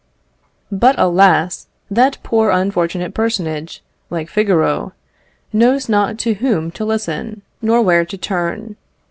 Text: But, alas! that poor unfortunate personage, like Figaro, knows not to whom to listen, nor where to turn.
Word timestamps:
But, 0.71 0.97
alas! 0.97 1.67
that 1.91 2.17
poor 2.23 2.49
unfortunate 2.49 3.13
personage, 3.13 3.83
like 4.09 4.29
Figaro, 4.29 4.93
knows 5.53 5.87
not 5.89 6.17
to 6.25 6.33
whom 6.33 6.71
to 6.71 6.83
listen, 6.83 7.43
nor 7.61 7.83
where 7.83 8.03
to 8.05 8.17
turn. 8.17 8.77